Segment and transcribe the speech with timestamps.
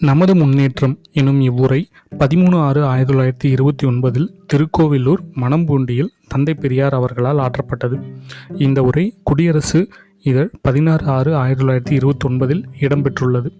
[0.00, 1.84] நமது முன்னேற்றம் எனும் இவ்வுரை
[2.18, 8.16] பதிமூணு ஆறு ஆயிரத்தி தொள்ளாயிரத்தி இருபத்தி ஒன்பதில் திருக்கோவிலூர் மணம்பூண்டியில் தந்தை பெரியார் அவர்களால் ஆற்றப்பட்டது.
[8.56, 9.88] இந்த உரை குடியரசு
[10.22, 13.50] இதழ் பதினாறு ஆறு ஆயிரத்தி தொள்ளாயிரத்தி இருபத்தி ஒன்பதில் இடம்பெற்றுள்ளது.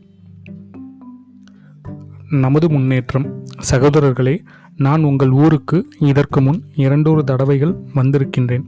[2.31, 3.45] நமது முன்னேற்றம்.
[3.71, 4.39] சகோதரர்களே
[4.77, 8.65] நான் உங்கள் ஊருக்கு இதற்கு முன் இரண்டொரு தடவைகள் வந்திருக்கின்றேன்.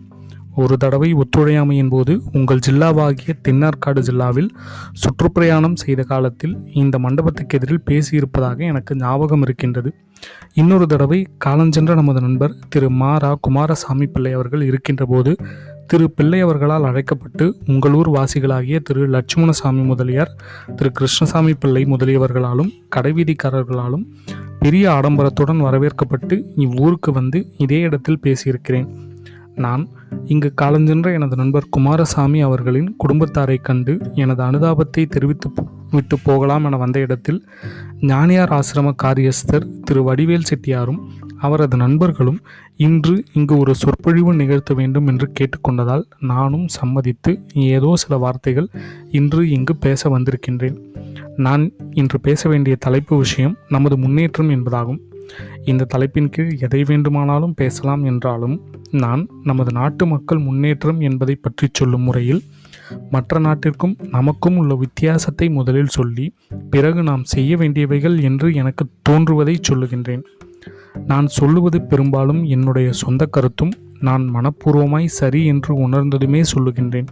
[0.54, 4.48] ஒரு தடவை ஒத்துழையாமையின் போது உங்கள் ஜில்லாவாகிய தென்னார்காடு ஜில்லாவில்
[5.02, 9.94] சுற்றுப்பிரயாணம் செய்த காலத்தில் இந்த மண்டபத்துக்கு எதிரில் பேசியிருப்பதாக எனக்கு ஞாபகம் இருக்கின்றது.
[10.54, 15.36] இன்னொரு தடவை காலஞ்சென்ற நமது நண்பர் திரு மாரா குமாரசாமி பிள்ளை அவர்கள் இருக்கின்ற போது
[15.86, 20.36] திரு பிள்ளை அவர்களால் அழைக்கப்பட்டு உங்களூர் வாசிகளாகிய திரு லட்சுமணசாமி முதலியார்
[20.76, 24.06] திரு கிருஷ்ணசாமி பிள்ளை முதலியவர்களாலும் கடைவீதிக்காரர்களாலும்
[24.58, 29.10] பெரிய ஆடம்பரத்துடன் வரவேற்கப்பட்டு இவ்வூருக்கு வந்து இதே இடத்தில் பேசியிருக்கிறேன்.
[29.54, 29.88] நான்
[30.24, 35.50] இங்கு காலஞ்சென்ற எனது நண்பர் குமாரசாமி அவர்களின் குடும்பத்தாரை கண்டு எனது அனுதாபத்தை தெரிவித்து
[35.90, 37.46] விட்டு போகலாம் என வந்த இடத்தில்
[38.00, 41.00] ஞானியார் ஆசிரம காரியஸ்தர் திரு வடிவேல் செட்டியாரும்
[41.38, 42.40] அவரது நண்பர்களும்
[42.76, 48.68] இன்று இங்கு ஒரு சொற்பொழிவு நிகழ்த்த வேண்டும் என்று கேட்டுக்கொண்டதால் நானும் சம்மதித்து ஏதோ சில வார்த்தைகள்
[49.10, 50.78] இன்று இங்கு பேச வந்திருக்கின்றேன்.
[51.36, 55.00] நான் இன்று பேச வேண்டிய தலைப்பு விஷயம் நமது முன்னேற்றம் என்பதாகும்.
[55.64, 58.56] இந்த தலைப்பின் கீழ் எதை வேண்டுமானாலும் பேசலாம் என்றாலும்
[58.90, 62.42] நான் நமது நாட்டு மக்கள் முன்னேற்றம் என்பதை பற்றி சொல்லும் முறையில்
[63.10, 66.26] மற்ற நாட்டிற்கும் நமக்கும் உள்ள வித்தியாசத்தை முதலில் சொல்லி
[66.70, 70.24] பிறகு நாம் செய்ய வேண்டியவைகள் என்று எனக்கு தோன்றுவதை சொல்லுகின்றேன்.
[71.06, 77.08] நான் சொல்லுவது பெரும்பாலும் என்னுடைய சொந்த கருத்தும் நான் மனப்பூர்வமாய் சரி என்று உணர்ந்ததுமே சொல்லுகின்றேன்.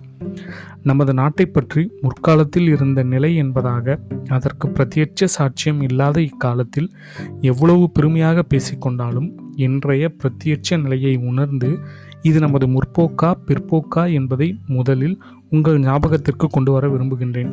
[0.82, 6.88] நமது நாட்டை பற்றி முற்காலத்தில் இருந்த நிலை என்பதாக அதற்கு பிரத்யட்ச சாட்சியம் இல்லாத இக்காலத்தில்
[7.40, 11.78] எவ்வளவு பெருமையாக பேசிக்கொண்டாலும் இன்றைய பிரத்யட்ச நிலையை உணர்ந்து
[12.22, 17.52] இது நமது முற்போக்கா பிற்போக்கா என்பதை முதலில் உங்கள் ஞாபகத்திற்கு கொண்டு வர விரும்புகின்றேன்.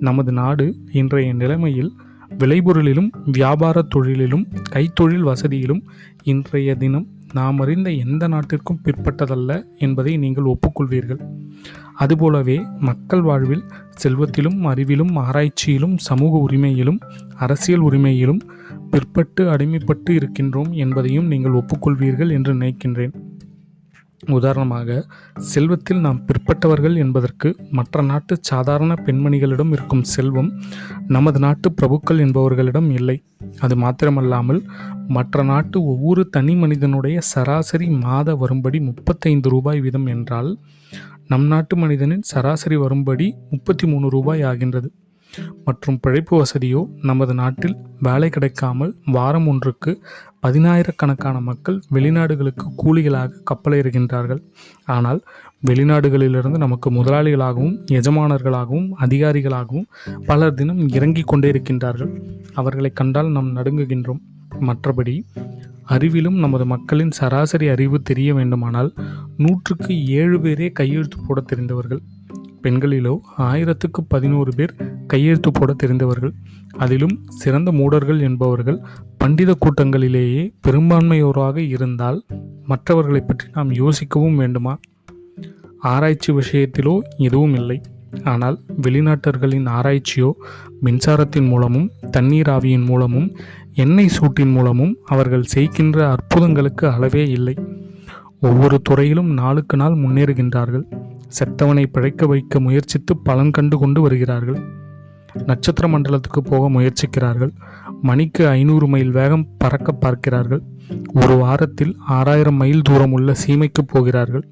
[0.00, 1.92] நமது நாடு இன்றைய நிலைமையில்
[2.38, 5.82] விளைபொருளிலும் வியாபார தொழிலிலும் கைத்தொழில் வசதியிலும்
[6.22, 11.20] இன்றைய தினம் நாம் அறிந்த எந்த நாட்டிற்கும் பிற்பட்டதல்ல என்பதை நீங்கள் ஒப்புக்கொள்வீர்கள்.
[11.94, 13.64] அதுபோலவே மக்கள் வாழ்வில்
[14.02, 17.00] செல்வத்திலும் அறிவிலும் ஆராய்ச்சியிலும் சமூக உரிமையிலும்
[17.36, 18.40] அரசியல் உரிமையிலும்
[18.90, 23.14] பிற்பட்டு அடிமைப்பட்டு இருக்கின்றோம் என்பதையும் நீங்கள் ஒப்புக்கொள்வீர்கள் என்று நினைக்கின்றேன்.
[24.28, 24.88] உதாரணமாக
[25.52, 30.50] செல்வத்தில் நாம் பிற்பட்டவர்கள் என்பதற்கு மற்ற நாட்டு சாதாரண பெண்மணிகளிடம் இருக்கும் செல்வம்
[31.06, 33.16] நமது நாட்டு பிரபுக்கள் என்பவர்களிடம் இல்லை.
[33.60, 34.60] அது மாத்திரமல்லாமல்
[35.08, 40.50] மற்ற நாட்டு ஒவ்வொரு தனி மனிதனுடைய சராசரி மாத வரும்படி முப்பத்தைந்து ரூபாய் வீதம் என்றால்
[41.30, 44.88] நம் நாட்டு மனிதனின் சராசரி வரும்படி முப்பத்தி மூணு ரூபாய் ஆகின்றது.
[45.64, 49.92] மற்றும் பிழைப்பு வசதியோ நமது நாட்டில் வேலை கிடைக்காமல் வாரம் ஒன்றுக்கு
[50.46, 54.42] பதினாயிரக்கணக்கான மக்கள் வெளிநாடுகளுக்கு கூலிகளாக கப்பலேறுகின்றார்கள்.
[54.96, 55.20] ஆனால்
[55.66, 59.88] வெளிநாடுகளிலிருந்து நமக்கு முதலாளிகளாகவும் எஜமானர்களாகவும் அதிகாரிகளாகவும்
[60.26, 62.12] பலர் தினம் இறங்கிக் கொண்டே இருக்கின்றார்கள்.
[62.54, 64.20] அவர்களை கண்டால் நாம் நடுங்குகின்றோம்.
[64.68, 65.14] மற்றபடி
[65.94, 68.90] அறிவிலும் நமது மக்களின் சராசரி அறிவு தெரிய வேண்டுமானால்
[69.36, 72.02] நூற்றுக்கு ஏழு பேரே கையெழுத்து போட தெரிந்தவர்கள்.
[72.62, 74.74] பெண்களிலோ ஆயிரத்துக்கு பதினோரு பேர்
[75.06, 76.34] கையெழுத்து போட தெரிந்தவர்கள்.
[76.76, 78.80] அதிலும் சிறந்த மூடர்கள் என்பவர்கள்
[79.18, 82.20] பண்டித கூட்டங்களிலேயே பெரும்பான்மையோராக இருந்தால்
[82.64, 84.74] மற்றவர்களை பற்றி நாம் யோசிக்கவும் வேண்டுமா?
[85.78, 87.80] ஆராய்ச்சி விஷயத்திலோ எதுவும் இல்லை.
[88.24, 90.30] ஆனால் வெளிநாட்டர்களின் ஆராய்ச்சியோ
[90.82, 93.28] மின்சாரத்தின் மூலமும் தண்ணீர் ஆவியின் மூலமும்
[93.74, 97.54] எண்ணெய் சூட்டின் மூலமும் அவர்கள் செய்கின்ற அற்புதங்களுக்கு அளவே இல்லை.
[98.40, 100.84] ஒவ்வொரு துறையிலும் நாளுக்கு நாள் முன்னேறுகின்றார்கள்.
[101.38, 104.60] செத்தவனை பிழைக்க வைக்க முயற்சித்து பலன் கண்டு கொண்டு வருகிறார்கள்.
[105.44, 107.52] நட்சத்திர மண்டலத்துக்கு போக முயற்சிக்கிறார்கள்.
[108.02, 110.62] மணிக்கு ஐநூறு மைல் வேகம் பறக்க பார்க்கிறார்கள்.
[111.14, 114.44] ஒரு வாரத்தில் ஆறாயிரம் மைல் தூரம் உள்ள சீமைக்கு போகிறார்கள்.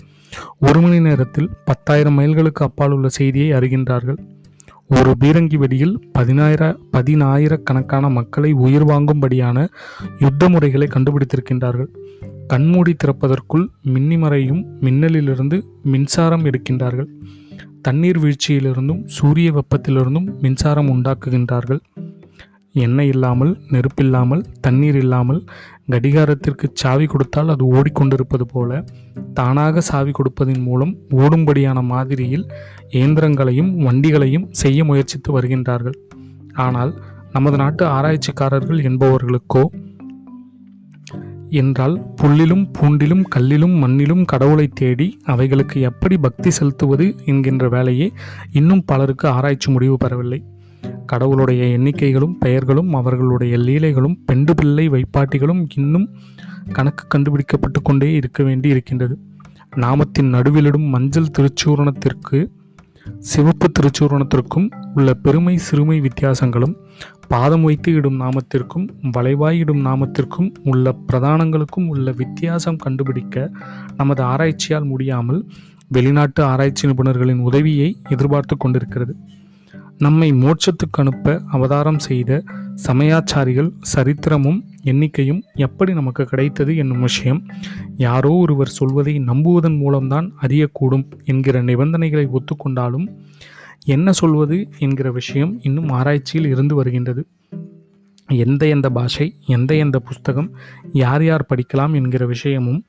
[0.58, 4.18] ஒரு மணி நேரத்தில் பத்தாயிரம் மைல்களுக்கு அப்பால் உள்ள செய்தியை அறிகின்றார்கள்.
[4.88, 9.68] ஒரு பீரங்கி வெடியில் பதினாயிர பதினாயிரக்கணக்கான மக்களை உயிர் வாங்கும்படியான
[10.18, 11.90] யுத்த முறைகளை கண்டுபிடித்திருக்கின்றார்கள்.
[12.46, 17.06] கண்மூடி திறப்பதற்குள் மின்னிமறையும் மின்னலிலிருந்து மின்சாரம் எடுக்கின்றார்கள்.
[17.82, 21.80] தண்ணீர் வீழ்ச்சியிலிருந்தும் சூரிய வெப்பத்திலிருந்தும் மின்சாரம் உண்டாக்குகின்றார்கள்.
[22.74, 25.40] எண்ணெய் இல்லாமல் நெருப்பில்லாமல் தண்ணீர் இல்லாமல்
[25.92, 28.80] கடிகாரத்திற்கு சாவி கொடுத்தால் அது ஓடிக்கொண்டிருப்பது போல
[29.34, 32.46] தானாக சாவி கொடுப்பதன் மூலம் ஓடும்படியான மாதிரியில்
[32.90, 35.96] இயந்திரங்களையும் வண்டிகளையும் செய்ய முயற்சித்து வருகின்றார்கள்.
[36.66, 36.92] ஆனால்
[37.32, 39.64] நமது நாட்டு ஆராய்ச்சிக்காரர்கள் என்பவர்களுக்கோ
[41.60, 48.08] என்றால் புல்லிலும் பூண்டிலும் கல்லிலும் மண்ணிலும் கடவுளை தேடி அவைகளுக்கு எப்படி பக்தி செலுத்துவது என்கின்ற வேலையே
[48.52, 50.40] இன்னும் பலருக்கு ஆராய்ச்சி முடிவு பெறவில்லை.
[51.06, 56.08] கடவுளுடைய எண்ணிக்கைகளும் பெயர்களும் அவர்களுடைய லீலைகளும் பெண்டு பிள்ளை வைப்பாட்டிகளும் இன்னும்
[56.72, 59.18] கணக்கு கண்டுபிடிக்கப்பட்டு கொண்டே இருக்க வேண்டி இருக்கின்றது.
[59.76, 62.38] நாமத்தின் நடுவிலிடும் மஞ்சள் திருச்சூரணத்திற்கு
[63.18, 66.74] சிவப்பு திருச்சூரணத்திற்கும் உள்ள பெருமை சிறுமை வித்தியாசங்களும்
[67.28, 73.50] பாதம் வைத்து இடும் நாமத்திற்கும் வளைவாயிடும் நாமத்திற்கும் உள்ள பிரதானங்களுக்கும் உள்ள வித்தியாசம் கண்டுபிடிக்க
[73.96, 75.48] நமது ஆராய்ச்சியால் முடியாமல்
[75.88, 79.16] வெளிநாட்டு ஆராய்ச்சி நிபுணர்களின் உதவியை எதிர்பார்த்து கொண்டிருக்கிறது.
[79.98, 82.42] நம்மை மோட்சத்துக்கு அனுப்ப அவதாரம் செய்த
[82.86, 87.46] சமயாச்சாரிகள் சரித்திரமும் எண்ணிக்கையும் எப்படி நமக்கு கிடைத்தது என்னும் விஷயம்.
[87.96, 93.06] யாரோ ஒருவர் சொல்வதை நம்புவதன் மூலம்தான் அறியக்கூடும் என்கிற நிபந்தனைகளை ஒத்துக்கொண்டாலும்
[93.84, 97.26] என்ன சொல்வது என்கிற விஷயம் இன்னும் ஆராய்ச்சியில் இருந்து வருகின்றது.
[98.28, 100.50] எந்த எந்த பாஷை எந்த எந்த புஸ்தகம்
[100.92, 102.84] யார் யார் படிக்கலாம் என்கிற விஷயமும்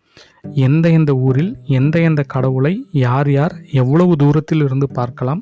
[0.56, 5.40] எந்த எந்த ஊரில் எந்த எந்த கடவுளை யார் யார் எவ்வளவு தூரத்தில் இருந்து பார்க்கலாம்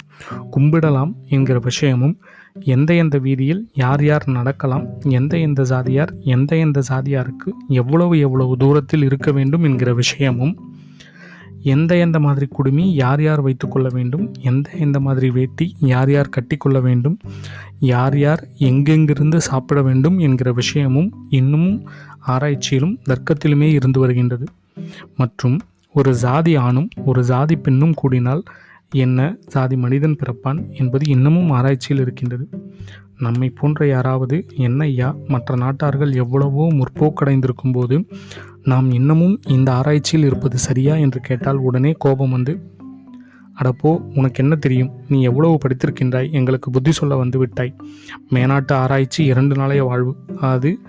[0.58, 2.16] கும்பிடலாம் என்கிற விஷயமும்
[2.64, 9.04] எந்த எந்த வீதியில் யார் யார் நடக்கலாம் எந்த எந்த சாதியார் எந்த எந்த சாதியாருக்கு எவ்வளவு எவ்வளவு தூரத்தில்
[9.04, 10.56] இருக்க வேண்டும் என்கிற விஷயமும்
[11.64, 16.82] எந்த எந்த மாதிரி குடுமி யார் யார் வைத்துக்கொள்ள வேண்டும் எந்த எந்த மாதிரி வேட்டி யார் யார் கட்டிக்கொள்ள
[16.82, 17.18] வேண்டும்
[17.80, 21.90] யார் யார் எங்கெங்கிருந்து சாப்பிட வேண்டும் என்கிற விஷயமும் இன்னமும்
[22.28, 24.48] ஆராய்ச்சியிலும் தர்க்கத்திலுமே இருந்து வருகின்றது.
[25.18, 25.60] மற்றும்
[25.94, 28.44] ஒரு சாதி ஆணும் ஒரு ஜாதி பெண்ணும் கூடினால்
[28.94, 32.46] என்ன சாதி மனிதன் பிறப்பான் என்பது இன்னமும் ஆராய்ச்சியில் இருக்கின்றது.
[33.20, 38.08] நம்மை போன்ற யாராவது என்னையா மற்ற நாட்டார்கள் எவ்வளவோ முற்போக்கடைந்திருக்கும் போது
[38.64, 42.76] நாம் இன்னமும் இந்த ஆராய்ச்சியில் இருப்பது சரியா என்று கேட்டால் உடனே கோபம் வந்து
[43.64, 44.92] அடப்போ உனக்கு என்ன தெரியும்?
[45.10, 47.76] நீ எவ்வளவு படித்திருக்கின்றாய் எங்களுக்கு புத்தி சொல்ல வந்து விட்டாய்.
[48.34, 50.16] மேனாட்டு ஆராய்ச்சி இரண்டு நாளைய வாழ்வு.
[50.42, 50.80] அது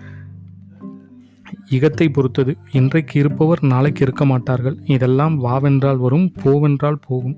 [1.71, 2.57] இகத்தை பொறுத்தது.
[2.73, 4.79] இன்றைக்கு இருப்பவர் நாளைக்கு இருக்க மாட்டார்கள்.
[4.85, 7.37] இதெல்லாம் வாவென்றால் வரும் போவென்றால் போகும்.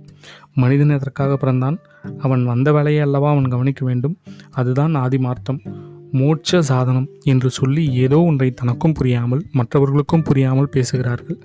[0.55, 1.79] மனிதன் எதற்காக பிறந்தான்?
[2.19, 4.19] அவன் வந்த வேலையை அல்லவா அவன் கவனிக்க வேண்டும்.
[4.50, 5.88] அதுதான் ஆதிமார்த்தம்.
[6.19, 11.39] மோட்ச சாதனம் என்று சொல்லி ஏதோ ஒன்றை தனக்கும் புரியாமல் மற்றவர்களுக்கும் புரியாமல் பேசுகிறார்கள்.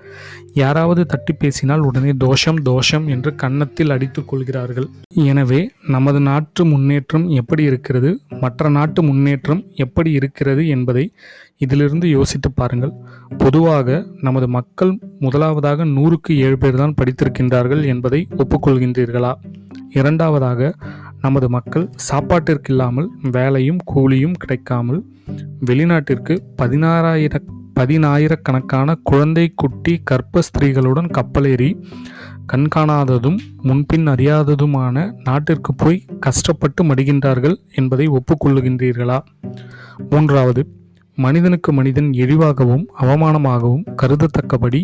[0.54, 4.88] யாராவது தட்டி பேசினால் உடனே தோஷம் தோஷம் என்று கன்னத்தில் அடித்துக் கொள்கிறார்கள்.
[5.32, 5.62] எனவே
[5.96, 8.12] நமது நாட்டு முன்னேற்றம் எப்படி இருக்கிறது?
[8.40, 11.06] மற்ற நாட்டு முன்னேற்றம் எப்படி இருக்கிறது என்பதை
[11.58, 12.94] இதிலிருந்து யோசித்து பாருங்கள்.
[13.38, 19.34] பொதுவாக நமது மக்கள் முதலாவதாக நூறுக்கு ஏழு பேர் தான் படித்திருக்கின்றார்கள் என்பதை ஒப்புக்கொள்கின்றீர்களா?
[20.00, 20.74] இரண்டாவதாக
[21.22, 25.04] நமது மக்கள் சாப்பாட்டிற்கு இல்லாமல் வேலையும் கூலியும் கிடைக்காமல்
[25.66, 27.40] வெளிநாட்டிற்கு பதினாறாயிர
[27.80, 31.84] பதினாயிரக்கணக்கான குழந்தை குட்டி கற்ப ஸ்திரீகளுடன் கப்பலேறி
[32.54, 39.20] கண்காணாததும் முன்பின் அறியாததுமான நாட்டிற்கு போய் கஷ்டப்பட்டு மடிகின்றார்கள் என்பதை ஒப்புக்கொள்ளுகின்றீர்களா?
[40.10, 40.68] மூன்றாவது
[41.18, 44.82] மனிதனுக்கு மனிதன் இழிவாகவும் அவமானமாகவும் கருதத்தக்கபடி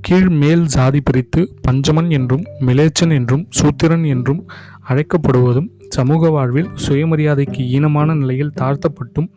[0.00, 4.40] கீழ் மேல் சாதி பிரித்து பஞ்சமன் என்றும் மிலேச்சன் என்றும் சூத்திரன் என்றும்
[4.88, 9.28] அழைக்கப்படுவதும் சமூக வாழ்வில் சுயமரியாதைக்கு ஈனமான நிலையில் தாழ்த்தப்பட்டும்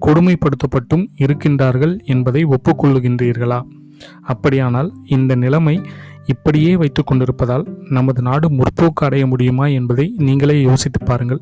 [0.00, 3.60] கொடுமைப்படுத்தப்பட்டும் இருக்கின்றார்கள் என்பதை ஒப்புக்கொள்ளுகின்றீர்களா?
[4.22, 5.80] அப்படியானால் இந்த நிலைமை
[6.26, 11.40] இப்படியே வைத்து கொண்டிருப்பதால் நமது நாடு முற்போக்கு அடைய முடியுமா என்பதை நீங்களே யோசித்து பாருங்கள்.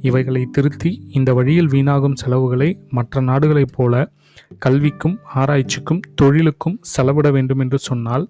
[0.00, 4.12] இவைகளை திருத்தி இந்த வழியில் வீணாகும் செலவுகளை மற்ற நாடுகளைப் போல
[4.66, 8.28] கல்விக்கும் ஆராய்ச்சிக்கும் தொழிலுக்கும் செலவிட வேண்டும் என்று சொன்னால்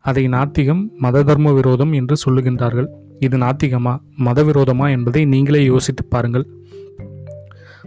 [0.00, 2.86] அதை நாத்திகம் மத தர்ம விரோதம் என்று சொல்லுகின்றார்கள்.
[3.18, 6.46] இது நாத்திகமா மத விரோதமா என்பதை நீங்களே யோசித்து பாருங்கள்.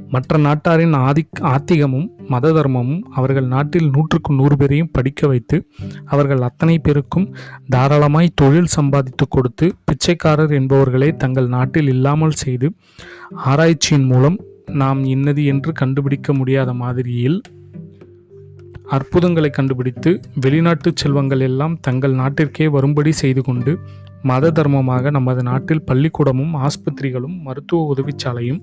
[0.09, 5.57] மற்ற நாட்டாரின் ஆதி ஆத்திகமும் மத தர்மமும் அவர்கள் நாட்டில் நூற்றுக்கு நூறு பேரையும் படிக்க வைத்து
[6.05, 7.27] அவர்கள் அத்தனை பேருக்கும்
[7.69, 12.69] தாராளமாய் தொழில் சம்பாதித்து கொடுத்து பிச்சைக்காரர் என்பவர்களை தங்கள் நாட்டில் இல்லாமல் செய்து
[13.45, 14.37] ஆராய்ச்சியின் மூலம்
[14.73, 17.39] நாம் இன்னது என்று கண்டுபிடிக்க முடியாத மாதிரியில்
[18.91, 23.71] அற்புதங்களை கண்டுபிடித்து வெளிநாட்டு செல்வங்கள் எல்லாம் தங்கள் நாட்டிற்கே வரும்படி செய்து கொண்டு
[24.23, 28.61] மத தர்மமாக நமது நாட்டில் பள்ளிக்கூடமும் ஆஸ்பத்திரிகளும் மருத்துவ உதவிச்சாலையும்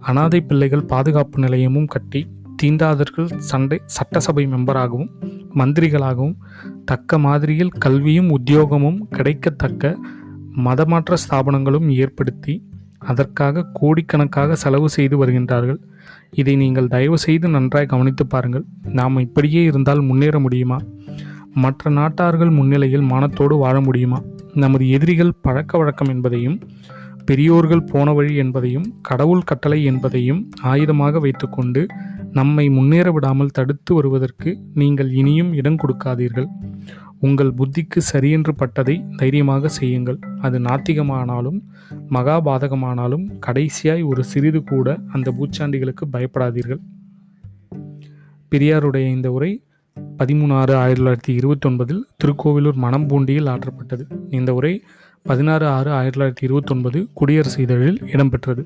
[0.00, 2.20] அனாதை பிள்ளைகள் பாதுகாப்பு நிலையமும் கட்டி
[2.62, 5.10] தீண்டாதர்கள் சண்டை சட்டசபை மெம்பராகவும்
[5.54, 6.36] மந்திரிகளாகவும்
[6.84, 9.96] தக்க மாதிரியில் கல்வியும் உத்தியோகமும் கிடைக்கத்தக்க
[10.64, 12.54] மதமாற்ற ஸ்தாபனங்களும் ஏற்படுத்தி
[12.98, 15.80] அதற்காக கோடிக்கணக்காக செலவு செய்து வருகின்றார்கள்.
[16.30, 18.64] இதை நீங்கள் தயவு செய்து நன்றாய் கவனித்து பாருங்கள்.
[18.98, 20.78] நாம் இப்படியே இருந்தால் முன்னேற முடியுமா?
[21.54, 24.18] மற்ற நாட்டார்கள் முன்னிலையில் மானத்தோடு வாழ முடியுமா?
[24.56, 26.58] நமது எதிரிகள் பழக்க வழக்கம் என்பதையும்
[27.24, 31.86] பெரியோர்கள் போன வழி என்பதையும் கடவுள் கட்டளை என்பதையும் ஆயுதமாக வைத்துக்கொண்டு
[32.32, 36.48] நம்மை முன்னேற விடாமல் தடுத்து வருவதற்கு நீங்கள் இனியும் இடம் கொடுக்காதீர்கள்.
[37.20, 40.18] உங்கள் புத்திக்கு சரியென்று பட்டதை தைரியமாக செய்யுங்கள்.
[40.40, 41.58] அது நாத்திகமானாலும்
[42.10, 46.82] மகாபாதகமானாலும் கடைசியாய் ஒரு சிறிது கூட அந்த பூச்சாண்டிகளுக்கு பயப்படாதீர்கள்.
[48.52, 49.52] பெரியாருடைய இந்த உரை
[50.18, 54.02] பதிமூணு ஆறு ஆயிரத்தி தொள்ளாயிரத்தி இருபத்தொன்பதில் திருக்கோவிலூர் மணம்பூண்டியில் ஆற்றப்பட்டது.
[54.30, 54.82] இந்த உரை
[55.22, 58.64] பதினாறு ஆறு ஆயிரத்தி தொள்ளாயிரத்தி இருபத்தொன்பது குடியரசு இதழில் இடம்பெற்றது.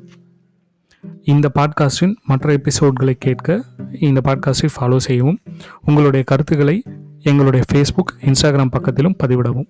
[1.23, 3.65] இந்த பாட்காஸ்டின் மற்ற எபிசோட்களை கேட்க
[4.01, 5.39] இந்த பாட்காஸ்டை ஃபாலோ செய்யவும்
[5.85, 6.83] உங்களுடைய கருத்துக்களை
[7.21, 9.69] எங்களுடைய ஃபேஸ்புக் இன்ஸ்டாகிராம் பக்கத்திலும் பதிவிடவும்.